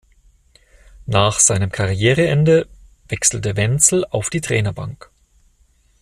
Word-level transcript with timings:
Nach 1.05 1.37
seinem 1.37 1.71
Karriereende 1.71 2.67
wechselte 3.07 3.55
Wenzel 3.55 4.03
auf 4.05 4.31
die 4.31 4.41
Trainerbank. 4.41 5.11